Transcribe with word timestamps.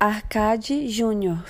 Arcade 0.00 0.86
Júnior. 0.86 1.42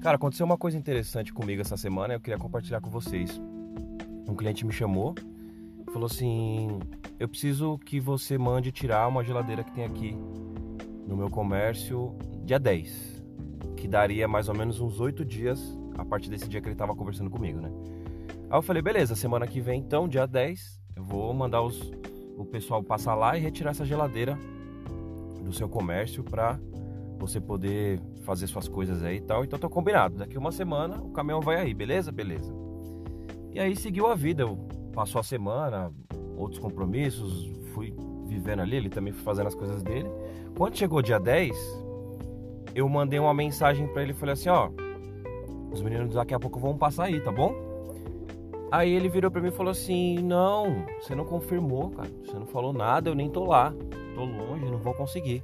Cara, 0.00 0.16
aconteceu 0.16 0.46
uma 0.46 0.56
coisa 0.56 0.78
interessante 0.78 1.30
comigo 1.30 1.60
essa 1.60 1.76
semana, 1.76 2.14
eu 2.14 2.20
queria 2.20 2.38
compartilhar 2.38 2.80
com 2.80 2.88
vocês. 2.88 3.38
Um 4.26 4.34
cliente 4.34 4.64
me 4.64 4.72
chamou, 4.72 5.14
falou 5.92 6.06
assim: 6.06 6.80
"Eu 7.18 7.28
preciso 7.28 7.76
que 7.84 8.00
você 8.00 8.38
mande 8.38 8.72
tirar 8.72 9.06
uma 9.08 9.22
geladeira 9.22 9.62
que 9.62 9.72
tem 9.72 9.84
aqui 9.84 10.16
no 11.06 11.18
meu 11.18 11.28
comércio 11.28 12.16
dia 12.46 12.58
10, 12.58 13.22
que 13.76 13.86
daria 13.86 14.26
mais 14.26 14.48
ou 14.48 14.54
menos 14.54 14.80
uns 14.80 15.00
oito 15.00 15.22
dias 15.22 15.78
a 15.98 16.04
partir 16.04 16.30
desse 16.30 16.48
dia 16.48 16.62
que 16.62 16.66
ele 16.66 16.74
estava 16.74 16.96
conversando 16.96 17.28
comigo, 17.28 17.60
né? 17.60 17.70
Aí 18.48 18.56
eu 18.56 18.62
falei: 18.62 18.80
"Beleza, 18.80 19.14
semana 19.14 19.46
que 19.46 19.60
vem 19.60 19.80
então, 19.80 20.08
dia 20.08 20.24
10, 20.24 20.80
eu 20.96 21.04
vou 21.04 21.34
mandar 21.34 21.60
os, 21.60 21.78
o 22.40 22.44
pessoal 22.46 22.82
passar 22.82 23.14
lá 23.14 23.36
e 23.36 23.40
retirar 23.40 23.72
essa 23.72 23.84
geladeira 23.84 24.38
do 25.44 25.52
seu 25.52 25.68
comércio 25.68 26.24
para 26.24 26.58
você 27.18 27.38
poder 27.38 28.00
fazer 28.22 28.46
suas 28.46 28.66
coisas 28.66 29.02
aí 29.02 29.16
e 29.16 29.20
tal. 29.20 29.44
Então 29.44 29.58
tô 29.58 29.68
combinado. 29.68 30.16
Daqui 30.16 30.38
uma 30.38 30.50
semana 30.50 30.96
o 31.02 31.10
caminhão 31.10 31.42
vai 31.42 31.56
aí, 31.56 31.74
beleza? 31.74 32.10
Beleza. 32.10 32.50
E 33.52 33.60
aí 33.60 33.76
seguiu 33.76 34.06
a 34.06 34.14
vida. 34.14 34.44
Passou 34.94 35.20
a 35.20 35.22
semana, 35.22 35.92
outros 36.36 36.58
compromissos, 36.58 37.52
fui 37.74 37.94
vivendo 38.26 38.60
ali, 38.60 38.76
ele 38.76 38.88
também 38.88 39.12
foi 39.12 39.22
fazendo 39.22 39.48
as 39.48 39.54
coisas 39.54 39.82
dele. 39.82 40.08
Quando 40.56 40.76
chegou 40.76 41.02
dia 41.02 41.20
10, 41.20 41.54
eu 42.74 42.88
mandei 42.88 43.18
uma 43.18 43.34
mensagem 43.34 43.86
para 43.88 44.02
ele 44.02 44.14
falei 44.14 44.32
assim, 44.32 44.48
ó, 44.48 44.70
os 45.70 45.82
meninos 45.82 46.14
daqui 46.14 46.32
a 46.32 46.40
pouco 46.40 46.58
vão 46.58 46.76
passar 46.76 47.04
aí, 47.04 47.20
tá 47.20 47.30
bom? 47.30 47.69
Aí 48.70 48.92
ele 48.92 49.08
virou 49.08 49.30
para 49.30 49.40
mim 49.40 49.48
e 49.48 49.52
falou 49.52 49.70
assim: 49.70 50.18
"Não, 50.22 50.84
você 51.00 51.14
não 51.14 51.24
confirmou, 51.24 51.90
cara. 51.90 52.08
Você 52.24 52.38
não 52.38 52.46
falou 52.46 52.72
nada, 52.72 53.10
eu 53.10 53.14
nem 53.14 53.28
tô 53.28 53.44
lá. 53.44 53.72
Tô 54.14 54.24
longe, 54.24 54.64
não 54.64 54.78
vou 54.78 54.94
conseguir". 54.94 55.42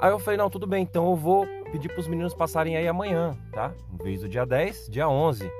Aí 0.00 0.12
eu 0.12 0.18
falei, 0.20 0.38
não, 0.38 0.48
tudo 0.48 0.64
bem, 0.64 0.84
então 0.84 1.10
eu 1.10 1.16
vou 1.16 1.44
pedir 1.72 1.88
para 1.88 1.98
os 1.98 2.06
meninos 2.06 2.32
passarem 2.32 2.76
aí 2.76 2.86
amanhã, 2.86 3.36
tá? 3.52 3.74
Em 3.92 4.04
vez 4.04 4.20
do 4.20 4.28
dia 4.28 4.46
10, 4.46 4.88
dia 4.88 5.08
11. 5.08 5.50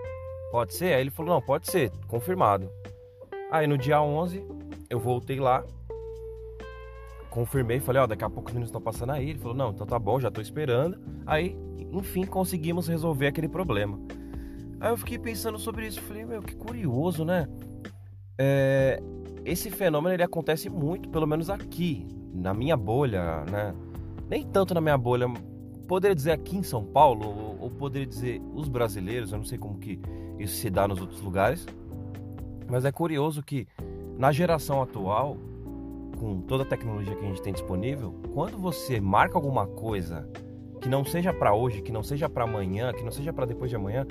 Pode 0.52 0.74
ser? 0.74 0.94
Aí 0.94 1.00
ele 1.00 1.10
falou, 1.10 1.34
não, 1.34 1.42
pode 1.42 1.68
ser, 1.68 1.90
confirmado. 2.06 2.70
Aí 3.50 3.66
no 3.66 3.76
dia 3.76 4.00
11, 4.00 4.46
eu 4.88 5.00
voltei 5.00 5.40
lá, 5.40 5.64
confirmei, 7.30 7.80
falei, 7.80 8.00
ó, 8.00 8.06
daqui 8.06 8.22
a 8.22 8.30
pouco 8.30 8.48
os 8.48 8.54
meninos 8.54 8.68
estão 8.68 8.80
passando 8.80 9.10
aí. 9.10 9.30
Ele 9.30 9.40
falou, 9.40 9.56
não, 9.56 9.70
então 9.70 9.84
tá 9.84 9.98
bom, 9.98 10.20
já 10.20 10.30
tô 10.30 10.40
esperando. 10.40 10.98
Aí, 11.26 11.58
enfim, 11.92 12.24
conseguimos 12.24 12.86
resolver 12.86 13.26
aquele 13.26 13.48
problema. 13.48 13.98
Aí 14.80 14.90
eu 14.90 14.96
fiquei 14.96 15.18
pensando 15.18 15.58
sobre 15.58 15.86
isso, 15.86 16.00
falei, 16.02 16.24
meu, 16.24 16.42
que 16.42 16.54
curioso, 16.54 17.24
né? 17.24 17.48
É, 18.38 19.02
esse 19.44 19.70
fenômeno 19.70 20.14
ele 20.14 20.22
acontece 20.22 20.70
muito, 20.70 21.08
pelo 21.08 21.26
menos 21.26 21.50
aqui, 21.50 22.06
na 22.32 22.54
minha 22.54 22.76
bolha, 22.76 23.44
né? 23.50 23.74
nem 24.28 24.44
tanto 24.44 24.74
na 24.74 24.80
minha 24.80 24.98
bolha, 24.98 25.26
poderia 25.86 26.14
dizer 26.14 26.32
aqui 26.32 26.56
em 26.56 26.62
São 26.62 26.84
Paulo, 26.84 27.26
ou, 27.26 27.58
ou 27.62 27.70
poderia 27.70 28.06
dizer 28.06 28.40
os 28.54 28.68
brasileiros, 28.68 29.32
eu 29.32 29.38
não 29.38 29.44
sei 29.44 29.58
como 29.58 29.78
que 29.78 30.00
isso 30.38 30.54
se 30.56 30.70
dá 30.70 30.86
nos 30.86 31.00
outros 31.00 31.20
lugares, 31.20 31.66
mas 32.68 32.84
é 32.84 32.92
curioso 32.92 33.42
que 33.42 33.66
na 34.18 34.30
geração 34.30 34.82
atual, 34.82 35.36
com 36.18 36.40
toda 36.42 36.64
a 36.64 36.66
tecnologia 36.66 37.14
que 37.14 37.24
a 37.24 37.28
gente 37.28 37.42
tem 37.42 37.52
disponível, 37.52 38.12
quando 38.34 38.58
você 38.58 39.00
marca 39.00 39.36
alguma 39.36 39.66
coisa 39.66 40.28
que 40.80 40.88
não 40.88 41.04
seja 41.04 41.32
para 41.32 41.54
hoje, 41.54 41.80
que 41.80 41.90
não 41.90 42.02
seja 42.02 42.28
para 42.28 42.44
amanhã, 42.44 42.92
que 42.92 43.02
não 43.02 43.10
seja 43.10 43.32
para 43.32 43.46
depois 43.46 43.70
de 43.70 43.76
amanhã, 43.76 44.06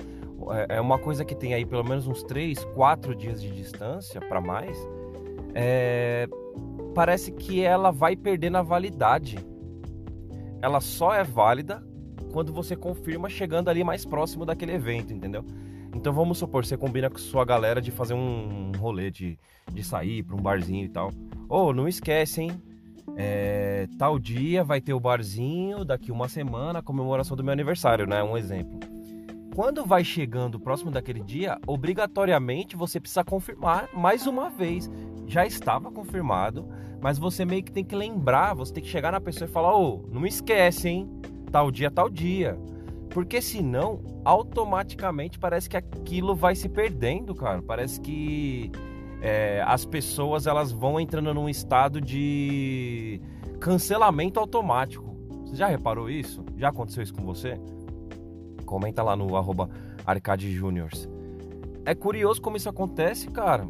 é, 0.51 0.77
é 0.77 0.81
uma 0.81 0.97
coisa 0.97 1.25
que 1.25 1.35
tem 1.35 1.53
aí 1.53 1.65
pelo 1.65 1.83
menos 1.83 2.07
uns 2.07 2.23
3, 2.23 2.63
4 2.75 3.15
dias 3.15 3.41
de 3.41 3.51
distância 3.51 4.19
para 4.21 4.41
mais, 4.41 4.77
é, 5.53 6.27
parece 6.93 7.31
que 7.31 7.61
ela 7.61 7.91
vai 7.91 8.15
perdendo 8.15 8.57
a 8.57 8.61
validade 8.61 9.37
ela 10.61 10.81
só 10.81 11.13
é 11.13 11.23
válida 11.23 11.83
quando 12.31 12.51
você 12.51 12.75
confirma 12.75 13.29
chegando 13.29 13.69
ali 13.69 13.83
mais 13.83 14.05
próximo 14.05 14.45
daquele 14.45 14.73
evento, 14.73 15.13
entendeu? 15.13 15.43
Então 15.95 16.13
vamos 16.13 16.37
supor, 16.37 16.65
você 16.65 16.77
combina 16.77 17.09
com 17.09 17.17
sua 17.17 17.45
galera 17.45 17.81
de 17.81 17.91
fazer 17.91 18.13
um 18.13 18.71
rolê, 18.77 19.09
de, 19.09 19.39
de 19.71 19.83
sair 19.83 20.23
para 20.23 20.35
um 20.35 20.41
barzinho 20.41 20.85
e 20.85 20.89
tal. 20.89 21.11
Ou 21.49 21.69
oh, 21.69 21.73
não 21.73 21.87
esquece, 21.87 22.41
hein? 22.41 22.51
É, 23.15 23.87
tal 23.97 24.19
dia 24.19 24.63
vai 24.63 24.81
ter 24.81 24.93
o 24.93 24.99
barzinho, 24.99 25.85
daqui 25.85 26.11
uma 26.11 26.27
semana, 26.27 26.81
comemoração 26.81 27.37
do 27.37 27.43
meu 27.43 27.53
aniversário, 27.53 28.05
né? 28.05 28.21
Um 28.21 28.37
exemplo. 28.37 28.79
Quando 29.57 29.83
vai 29.83 30.03
chegando 30.03 30.59
próximo 30.59 30.91
daquele 30.91 31.19
dia, 31.19 31.57
obrigatoriamente 31.65 32.75
você 32.75 32.99
precisa 32.99 33.23
confirmar 33.23 33.89
mais 33.91 34.27
uma 34.27 34.51
vez. 34.51 34.87
Já 35.25 35.47
estava 35.47 35.89
confirmado, 35.89 36.67
mas 37.01 37.17
você 37.17 37.43
meio 37.43 37.63
que 37.63 37.71
tem 37.71 37.83
que 37.83 37.95
lembrar, 37.95 38.53
você 38.53 38.71
tem 38.71 38.83
que 38.83 38.89
chegar 38.89 39.11
na 39.11 39.19
pessoa 39.19 39.49
e 39.49 39.51
falar: 39.51 39.75
ô, 39.75 40.03
oh, 40.05 40.13
não 40.13 40.27
esquece, 40.27 40.89
hein? 40.89 41.09
Tal 41.51 41.71
dia, 41.71 41.89
tal 41.89 42.07
dia. 42.07 42.55
Porque 43.09 43.41
senão, 43.41 43.99
automaticamente 44.23 45.39
parece 45.39 45.67
que 45.67 45.75
aquilo 45.75 46.35
vai 46.35 46.55
se 46.55 46.69
perdendo, 46.69 47.33
cara. 47.33 47.59
Parece 47.59 47.99
que 47.99 48.71
é, 49.23 49.63
as 49.65 49.87
pessoas 49.87 50.45
elas 50.45 50.71
vão 50.71 50.99
entrando 50.99 51.33
num 51.33 51.49
estado 51.49 51.99
de 51.99 53.19
cancelamento 53.59 54.39
automático. 54.39 55.17
Você 55.47 55.55
já 55.55 55.65
reparou 55.65 56.11
isso? 56.11 56.45
Já 56.55 56.69
aconteceu 56.69 57.01
isso 57.01 57.15
com 57.15 57.23
você? 57.23 57.59
Comenta 58.67 59.01
lá 59.01 59.15
no 59.15 59.35
arroba 59.37 59.69
Arcade 60.05 60.51
Juniors. 60.51 61.09
É 61.85 61.95
curioso 61.95 62.41
como 62.41 62.57
isso 62.57 62.67
acontece, 62.67 63.31
cara. 63.31 63.65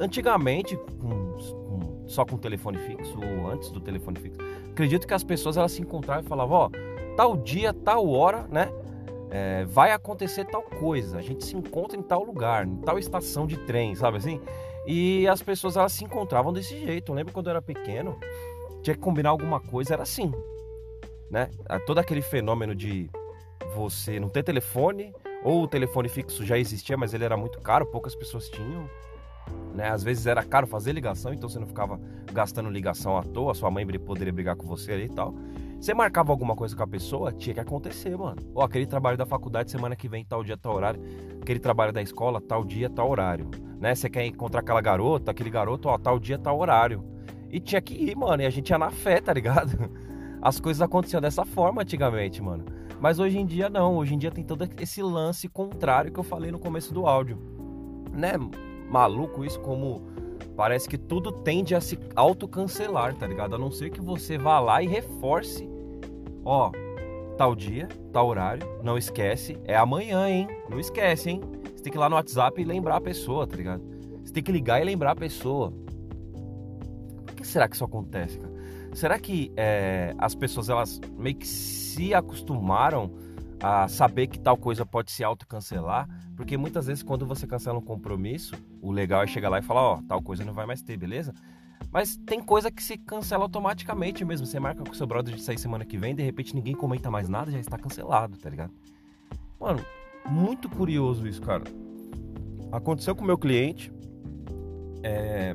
Antigamente, 0.00 0.76
com, 1.00 1.32
com, 1.38 2.04
só 2.08 2.24
com 2.24 2.36
telefone 2.36 2.76
fixo 2.78 3.16
ou 3.18 3.48
antes 3.48 3.70
do 3.70 3.80
telefone 3.80 4.18
fixo, 4.18 4.40
acredito 4.70 5.06
que 5.06 5.14
as 5.14 5.22
pessoas 5.22 5.56
elas 5.56 5.70
se 5.70 5.80
encontravam 5.80 6.24
e 6.24 6.28
falavam, 6.28 6.56
ó, 6.56 6.70
tal 7.16 7.36
dia, 7.36 7.72
tal 7.72 8.08
hora, 8.08 8.48
né? 8.50 8.68
É, 9.30 9.64
vai 9.64 9.92
acontecer 9.92 10.44
tal 10.44 10.62
coisa, 10.62 11.18
a 11.18 11.22
gente 11.22 11.44
se 11.44 11.56
encontra 11.56 11.96
em 11.96 12.02
tal 12.02 12.24
lugar, 12.24 12.66
em 12.66 12.76
tal 12.76 12.98
estação 12.98 13.46
de 13.46 13.56
trem, 13.58 13.94
sabe 13.94 14.16
assim? 14.16 14.40
E 14.86 15.26
as 15.28 15.40
pessoas 15.40 15.76
elas 15.76 15.92
se 15.92 16.04
encontravam 16.04 16.52
desse 16.52 16.78
jeito. 16.78 17.12
Eu 17.12 17.16
lembro 17.16 17.32
quando 17.32 17.46
eu 17.46 17.50
era 17.50 17.62
pequeno, 17.62 18.18
tinha 18.82 18.94
que 18.94 19.00
combinar 19.00 19.30
alguma 19.30 19.60
coisa, 19.60 19.94
era 19.94 20.02
assim, 20.02 20.32
né? 21.30 21.48
Todo 21.86 21.98
aquele 21.98 22.22
fenômeno 22.22 22.74
de 22.74 23.08
você 23.74 24.18
não 24.18 24.28
ter 24.28 24.42
telefone, 24.42 25.12
ou 25.42 25.62
o 25.62 25.68
telefone 25.68 26.08
fixo 26.08 26.44
já 26.44 26.58
existia, 26.58 26.96
mas 26.96 27.14
ele 27.14 27.24
era 27.24 27.36
muito 27.36 27.60
caro, 27.60 27.86
poucas 27.86 28.14
pessoas 28.14 28.48
tinham. 28.48 28.88
Né? 29.74 29.88
Às 29.88 30.02
vezes 30.02 30.26
era 30.26 30.42
caro 30.42 30.66
fazer 30.66 30.92
ligação, 30.92 31.32
então 31.32 31.48
você 31.48 31.58
não 31.58 31.66
ficava 31.66 32.00
gastando 32.32 32.70
ligação 32.70 33.16
à 33.16 33.22
toa, 33.22 33.54
sua 33.54 33.70
mãe 33.70 33.86
poderia 33.98 34.32
brigar 34.32 34.56
com 34.56 34.66
você 34.66 34.92
ali 34.92 35.04
e 35.04 35.08
tal. 35.08 35.34
Você 35.78 35.92
marcava 35.92 36.32
alguma 36.32 36.56
coisa 36.56 36.74
com 36.74 36.82
a 36.82 36.86
pessoa, 36.86 37.32
tinha 37.32 37.54
que 37.54 37.60
acontecer, 37.60 38.16
mano. 38.16 38.42
Ó, 38.54 38.64
aquele 38.64 38.86
trabalho 38.86 39.16
da 39.16 39.26
faculdade 39.26 39.70
semana 39.70 39.94
que 39.94 40.08
vem, 40.08 40.24
tal 40.24 40.42
dia, 40.42 40.56
tal 40.56 40.74
horário. 40.74 41.00
Aquele 41.42 41.60
trabalho 41.60 41.92
da 41.92 42.00
escola, 42.00 42.40
tal 42.40 42.64
dia, 42.64 42.88
tal 42.88 43.10
horário. 43.10 43.50
Né? 43.78 43.94
Você 43.94 44.08
quer 44.08 44.24
encontrar 44.24 44.60
aquela 44.60 44.80
garota, 44.80 45.30
aquele 45.30 45.50
garoto, 45.50 45.88
ó, 45.88 45.98
tal 45.98 46.18
dia, 46.18 46.38
tal 46.38 46.58
horário. 46.58 47.04
E 47.50 47.60
tinha 47.60 47.80
que 47.80 47.94
ir, 47.94 48.16
mano. 48.16 48.42
E 48.42 48.46
a 48.46 48.50
gente 48.50 48.70
ia 48.70 48.78
na 48.78 48.90
fé, 48.90 49.20
tá 49.20 49.32
ligado? 49.32 49.90
As 50.40 50.58
coisas 50.58 50.80
aconteciam 50.80 51.20
dessa 51.20 51.44
forma 51.44 51.82
antigamente, 51.82 52.42
mano. 52.42 52.64
Mas 53.00 53.18
hoje 53.18 53.38
em 53.38 53.46
dia 53.46 53.68
não. 53.68 53.96
Hoje 53.96 54.14
em 54.14 54.18
dia 54.18 54.30
tem 54.30 54.44
todo 54.44 54.68
esse 54.80 55.02
lance 55.02 55.48
contrário 55.48 56.12
que 56.12 56.18
eu 56.18 56.24
falei 56.24 56.50
no 56.50 56.58
começo 56.58 56.92
do 56.92 57.06
áudio. 57.06 57.38
Né? 58.12 58.32
maluco 58.88 59.44
isso 59.44 59.60
como 59.60 60.02
parece 60.56 60.88
que 60.88 60.96
tudo 60.96 61.30
tende 61.30 61.74
a 61.74 61.80
se 61.80 61.98
autocancelar, 62.14 63.14
tá 63.14 63.26
ligado? 63.26 63.54
A 63.54 63.58
não 63.58 63.70
ser 63.70 63.90
que 63.90 64.00
você 64.00 64.38
vá 64.38 64.58
lá 64.58 64.82
e 64.82 64.86
reforce. 64.86 65.68
Ó, 66.44 66.70
tal 67.36 67.54
dia, 67.54 67.88
tal 68.12 68.28
horário, 68.28 68.66
não 68.82 68.96
esquece, 68.96 69.58
é 69.64 69.76
amanhã, 69.76 70.28
hein? 70.28 70.48
Não 70.70 70.78
esquece, 70.78 71.30
hein? 71.30 71.40
Você 71.74 71.82
tem 71.82 71.92
que 71.92 71.98
ir 71.98 72.00
lá 72.00 72.08
no 72.08 72.16
WhatsApp 72.16 72.60
e 72.60 72.64
lembrar 72.64 72.96
a 72.96 73.00
pessoa, 73.00 73.46
tá 73.46 73.56
ligado? 73.56 73.82
Você 74.24 74.32
tem 74.32 74.42
que 74.42 74.52
ligar 74.52 74.80
e 74.80 74.84
lembrar 74.84 75.12
a 75.12 75.16
pessoa. 75.16 75.72
Por 77.26 77.34
que 77.34 77.46
será 77.46 77.68
que 77.68 77.74
isso 77.74 77.84
acontece, 77.84 78.38
cara? 78.38 78.55
Será 78.96 79.18
que 79.18 79.52
é, 79.58 80.14
as 80.16 80.34
pessoas 80.34 80.70
elas 80.70 80.98
meio 81.18 81.36
que 81.36 81.46
se 81.46 82.14
acostumaram 82.14 83.12
a 83.60 83.86
saber 83.88 84.26
que 84.26 84.40
tal 84.40 84.56
coisa 84.56 84.86
pode 84.86 85.12
se 85.12 85.22
autocancelar, 85.22 86.08
porque 86.34 86.56
muitas 86.56 86.86
vezes 86.86 87.02
quando 87.02 87.26
você 87.26 87.46
cancela 87.46 87.78
um 87.78 87.82
compromisso, 87.82 88.54
o 88.80 88.90
legal 88.90 89.22
é 89.22 89.26
chegar 89.26 89.50
lá 89.50 89.58
e 89.58 89.62
falar, 89.62 89.82
ó, 89.82 90.00
tal 90.08 90.22
coisa 90.22 90.46
não 90.46 90.54
vai 90.54 90.64
mais 90.64 90.80
ter, 90.80 90.96
beleza? 90.96 91.34
Mas 91.92 92.16
tem 92.16 92.42
coisa 92.42 92.70
que 92.70 92.82
se 92.82 92.96
cancela 92.96 93.44
automaticamente 93.44 94.24
mesmo. 94.24 94.46
Você 94.46 94.58
marca 94.58 94.82
com 94.82 94.94
seu 94.94 95.06
brother 95.06 95.34
de 95.34 95.42
sair 95.42 95.58
semana 95.58 95.84
que 95.84 95.98
vem, 95.98 96.14
de 96.14 96.22
repente 96.22 96.54
ninguém 96.54 96.74
comenta 96.74 97.10
mais 97.10 97.28
nada, 97.28 97.50
já 97.50 97.60
está 97.60 97.76
cancelado, 97.76 98.38
tá 98.38 98.48
ligado? 98.48 98.72
Mano, 99.60 99.84
muito 100.24 100.70
curioso 100.70 101.28
isso, 101.28 101.42
cara. 101.42 101.64
Aconteceu 102.72 103.14
com 103.14 103.24
o 103.24 103.26
meu 103.26 103.36
cliente, 103.36 103.92
é... 105.02 105.54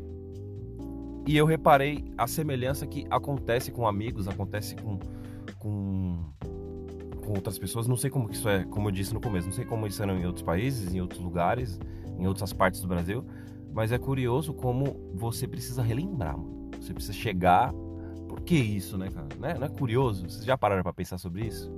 e 1.25 1.38
eu 1.38 1.45
reparei 1.45 2.03
a 2.18 2.27
semelhança 2.27 2.85
que 2.88 3.06
acontece 3.09 3.71
com 3.71 3.88
amigos, 3.88 4.27
acontece 4.27 4.75
com, 4.75 5.00
com 5.59 6.18
com 7.21 7.33
outras 7.33 7.57
pessoas. 7.57 7.88
Não 7.88 7.95
sei 7.95 8.09
como 8.09 8.29
isso 8.29 8.47
é, 8.50 8.65
como 8.65 8.89
eu 8.89 8.91
disse 8.91 9.13
no 9.13 9.21
começo, 9.21 9.47
não 9.47 9.53
sei 9.53 9.65
como 9.65 9.88
isso 9.88 10.03
é 10.03 10.06
em 10.06 10.25
outros 10.25 10.44
países, 10.44 10.94
em 10.94 11.00
outros 11.00 11.21
lugares, 11.21 11.79
em 12.18 12.27
outras 12.27 12.51
partes 12.51 12.81
do 12.81 12.88
Brasil. 12.88 13.23
Mas 13.73 13.91
é 13.91 13.97
curioso 13.97 14.53
como 14.53 15.00
você 15.13 15.47
precisa 15.47 15.81
relembrar, 15.81 16.38
mano. 16.38 16.69
Você 16.79 16.94
precisa 16.94 17.13
chegar. 17.13 17.71
Por 18.27 18.41
que 18.41 18.56
isso, 18.56 18.97
né, 18.97 19.09
cara? 19.09 19.27
Não 19.39 19.47
é, 19.47 19.57
não 19.57 19.65
é 19.65 19.69
curioso? 19.69 20.29
Vocês 20.29 20.44
já 20.44 20.57
pararam 20.57 20.83
para 20.83 20.94
pensar 20.94 21.18
sobre 21.18 21.45
isso? 21.45 21.71